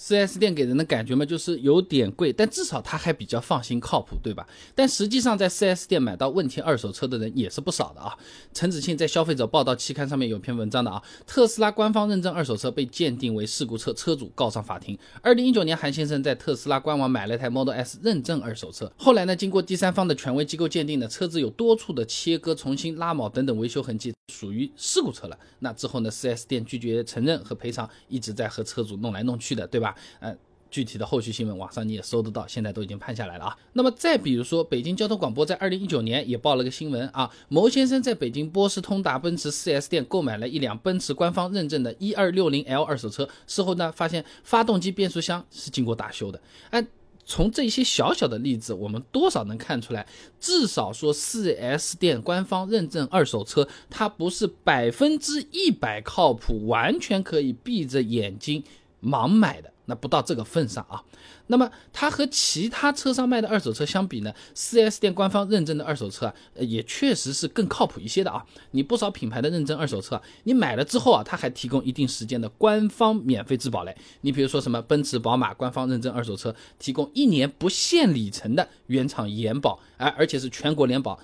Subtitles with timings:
[0.00, 4.48] 4S 店给人的感觉嘛，就是有点贵，但至少他还比较放心靠谱，对吧？
[4.74, 8.16] 但实际上在 4S 店买到问题二手车的人也是不少的啊。
[8.54, 14.98] 陈子庆在消费者报道期刊上面有篇文章的啊，特斯拉官方认证二手车被鉴定为事故车，车主告上法庭。
[15.20, 25.38] 二零一九年，韩先生在特斯拉官网买了台 Model S 认证二手车，后来呢，经过第三方的权威机构鉴定呢，车子有多处的切割、重新拉铆等等维修痕迹，属于事故车了。
[25.58, 29.94] 那之后呢，4S 店拒绝承认和赔偿，一直在和车主弄来弄去的，对吧？
[30.20, 30.34] 呃，
[30.70, 33.58] 具体的后续新闻网上你也搜得到，现在都已经判下来了啊。
[33.72, 46.40] 那么再比如说，北京交通广播在二零一九年也报了个新闻啊，牟先生在北京波士通达奔驰 4S 店购买了一辆奔驰官方认证的一二六零 L 二手车，事后呢发现发动机、变速箱是经过大修的。
[46.70, 46.86] 哎，
[47.24, 50.06] 从这些小小的例子，我们多少能看出来，
[50.40, 58.64] 至少说 4S 店官方认证二手车，它不是百分之一百靠谱，完全可以闭着眼睛
[59.02, 59.72] 盲买的。
[59.90, 61.02] 那不到这个份上啊，
[61.48, 68.46] 那么它和其他车商卖的二手车相比呢？4S 店官方认证的二手车啊，也确实是更靠谱一些的啊。
[68.70, 73.94] 你不少品牌的认证二手车，你买了之后啊，它还提供一定时间的官方免费质保嘞。
[74.20, 81.18] 你比如说什么奔驰、宝马官方认证二手车，提供一年不限里程的原厂延保，哎，而且是全国联保。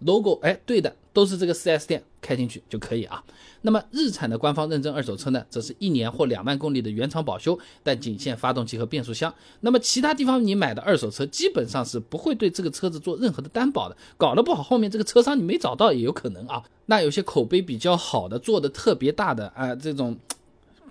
[0.00, 3.22] logo 哎，对的，都是这个 4S 店开进去就可以啊。
[3.62, 9.32] 那么日产的官方认证二手车呢，则是一年或两万公里的原厂保修，但仅限发动机和变速箱。
[9.60, 13.96] 那么其他地方你买的二手车，基本上是不会对这个车子做任何的担保的。
[14.16, 16.62] 搞得不好，后面这个车商你没找到也有可能啊。
[16.86, 20.16] 那有些口碑比较好的，做的特别大的啊，这种。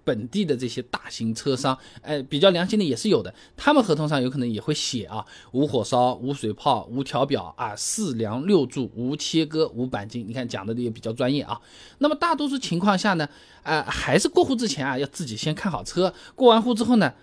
[0.03, 10.27] 本地的这些大型车商，哎，比较良心的也是有的，他们合同上有可能也会写啊，无火烧、无水泡、无调表啊，四梁六柱、无切割、无钣金。
[10.27, 11.59] 你看讲的也比较专业啊。
[11.97, 13.27] 那么大多数情况下呢，
[13.63, 17.13] 啊，还是过户之前啊，要自己先看好车，过完户之后呢，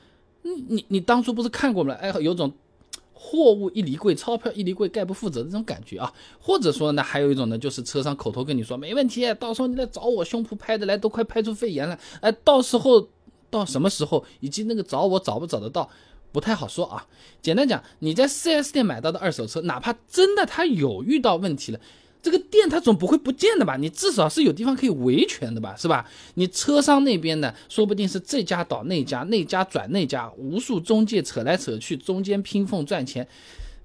[0.43, 1.95] 你你你当初不是看过了？
[1.95, 2.53] 哎，有种。
[3.19, 13.09] 货物一离柜，钞票一离柜，概不负责的这种感觉啊，或者说呢，还有一种呢，就是车商口头跟你说没问题，到时候你来找我，胸脯拍的来都快拍出肺炎了，哎，到时候
[13.49, 15.89] 到什么时候，以及那个找我找不找得到，
[16.31, 17.07] 不太好说啊。
[17.41, 21.81] 简单讲，你在 4S 店买到的二手车，哪怕真的他有遇到问题了。
[22.27, 23.77] 这个店它总不会不见的吧？
[23.77, 26.05] 你至少是有地方可以维权的吧，是吧？
[26.35, 33.25] 你车商那边呢，说不定是这家倒那家，那家转那家，无数中介扯来扯去，中间拼缝赚钱，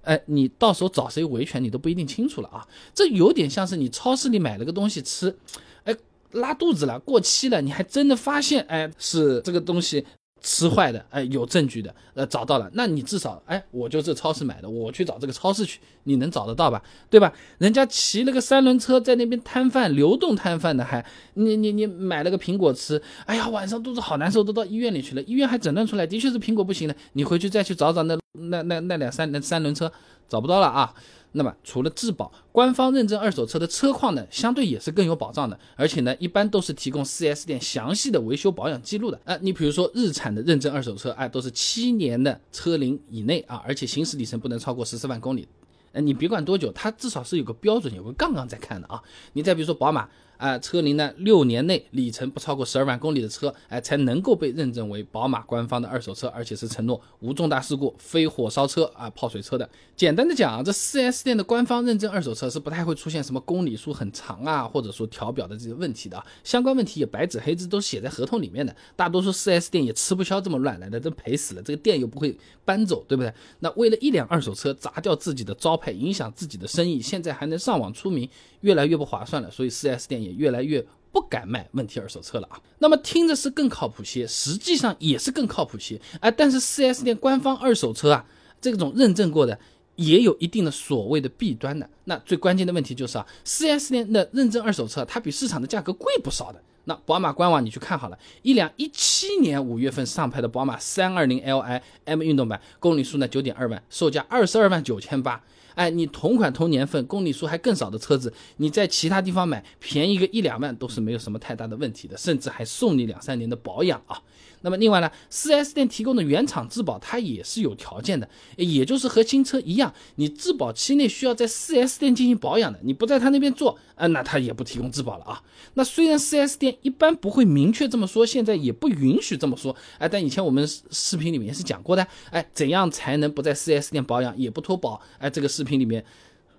[0.02, 2.68] 哎，你到时候找谁维权，你都不一定清楚了啊。
[2.96, 5.38] 这有点像是你超市里买了个东西吃，
[5.84, 5.96] 哎，
[6.32, 10.04] 拉肚子了，过期了，你还真的发现，哎，是这个东西。
[10.42, 16.82] 吃坏的，哎，有证据的，呃，找到了，那你至少，哎，我就这超市买的，我去找这个超市去，你能找得到吧？
[17.10, 17.32] 对吧？
[17.60, 29.92] 人家骑了个三轮车在那边摊贩，流动摊贩的，还你你你买了个苹果吃，哎呀，晚上肚子好难受，都到医院里去了，医院还诊断出来的确是苹果不行了，你回去再去找找那那那那辆三三轮车，
[30.28, 30.94] 找不到了啊。
[31.34, 39.20] 那么除了质保，官方认证二手车的车况呢，相对也是更有保障的，而且呢，一般都是提供 4S 店详细的维修保养记录的。
[39.26, 45.48] 啊，你比如说日产的认证二手车，哎，都是七年的车龄以内啊，而且行驶里程不能超过十四万公里。
[45.94, 49.02] 呃，你别管多久，它至少是有个标准，有个杠杠在看的啊。
[49.34, 50.08] 你再比如说宝马。
[50.42, 59.70] 啊，车龄呢六年内里程不超过十二万公里的车，哎，才能够被认证为宝马官方的二手车，而且是承诺无重大事故、非火烧车啊、泡水车的。
[59.96, 66.26] 简单的讲啊，这 4S 店的官方认证二手车是不太会出现什么公里数很长啊，或者说调表的这些问题的啊。
[66.44, 68.76] 相关问题也白纸黑字都写在合同里面的。
[68.96, 71.62] 大多数 4S 店也吃不消这么乱来的，真赔死了。
[71.62, 72.36] 这个店又不会
[72.66, 73.32] 搬走，对不对？
[73.60, 78.28] 那为了一辆二手车砸掉自己的招牌，影响自己的生意，现在还能上网出名，
[78.62, 79.52] 越来越不划算了。
[79.52, 80.31] 所以 4S 店也。
[80.32, 88.26] 越来越不敢卖问题二手车了啊，那么听着是更靠谱些，实际上也是更靠谱些，哎，但是 4S 店官方二手车啊，
[88.62, 89.60] 这种认证过的
[89.98, 91.90] 也有一定的所谓的弊端的。
[92.06, 96.62] 那最关键的问题就是啊，4S 店的认证二手车它比市场的价格贵不少的。
[96.86, 105.44] 那宝马官网你去看好了，一辆一七年五月份上牌的宝马三二零 Li M 运动版，公里数呢九点二万，售价二十二万九千八。
[105.76, 114.22] 哎，你同款同年份、公里数还更少的车子，你在其他地方买，便宜个一两万都是没有什么太大的问题的，甚至还送你两三年的保养啊。
[114.64, 125.42] 那么另外呢，4S 店提供的原厂质保它也是有条件的，也就是和新车一样，你质保期内需要在 4S 店进行保养的，你不在他那边做，啊，那他也不提供质保了啊。
[125.74, 135.02] 那虽然 4S 店一般不会明确这么说，现在也不允许这么说，哎，但以前我们视频里面是讲过的，哎，怎样才能不在 4S 店保养也不脱保？
[135.18, 136.04] 哎，这个是视频里面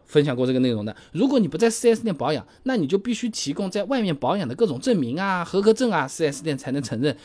[0.04, 0.94] 分享过这个内容的。
[1.12, 7.16] 如果你不在 4S 店保养，那你就必须提供在外面保养的各种证明啊、合格证啊，4S 店才能承认。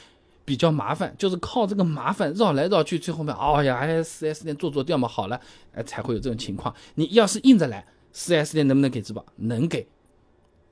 [0.43, 5.37] 比较麻烦，就是靠这个麻烦绕来绕去，最后面，哦呀，哎，4S 店做做掉嘛，好了，
[5.73, 6.73] 哎，才会有这种情况。
[6.95, 9.25] 你要是硬着来，4S 店能不能给质保？
[9.35, 9.85] 能给，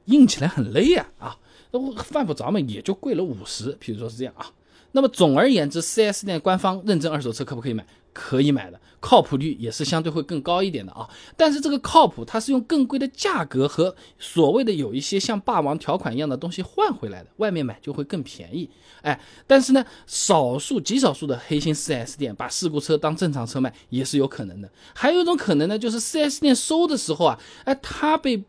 [0.06, 1.38] 硬起来很累呀，啊，
[1.72, 4.50] 那我犯不着嘛，也就贵了五十，比如说是这样啊。
[4.96, 7.86] 那么总而言之，4S 店官方认证二手车可不可以买？
[8.14, 11.06] 可以买的，靠谱率也是相对会更高一点的啊。
[11.36, 18.70] 但是这个靠谱，它是用更贵的价格和所谓的有一些像霸王条款一样的东西换回来的，外面买就会更便宜。
[19.02, 24.72] 哎，但是呢，少数极少数的黑心 4S 店把事故车当正常车卖也是有可能的。
[24.94, 28.42] 还有一种可能呢，就是 4S 店收的时候啊，哎，他被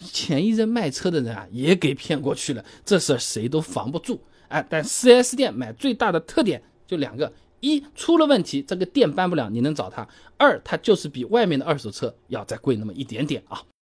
[0.00, 4.20] 前一任卖车的人啊也给骗过去了，这事儿谁都防不住。
[4.52, 7.32] 哎，但 4S 店买最大的特点就两个。
[7.64, 10.04] 一出了问题，这个店搬不了，你能找他；
[10.36, 13.62] 二，他就是比外面的二手车要再贵那么一点点啊。